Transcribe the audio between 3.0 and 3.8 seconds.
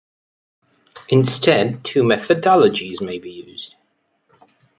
may be used.